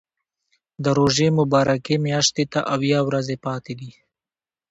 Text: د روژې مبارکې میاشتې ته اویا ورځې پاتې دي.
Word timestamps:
د 0.83 0.85
روژې 0.99 1.27
مبارکې 1.39 1.95
میاشتې 2.07 2.43
ته 2.51 2.59
اویا 2.73 2.99
ورځې 3.07 3.35
پاتې 3.45 3.73
دي. 3.79 3.91